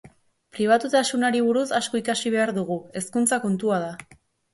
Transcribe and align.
Pribatutasunari 0.55 1.41
buruz 1.47 1.65
asko 1.79 1.99
ikasi 1.99 2.31
behar 2.37 2.53
dugu, 2.57 2.79
hezkuntza 3.01 3.39
kontua 3.45 3.79
da. 3.85 3.93